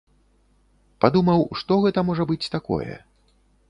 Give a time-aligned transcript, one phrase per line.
[1.05, 2.93] Падумаў, што гэта можа быць такое?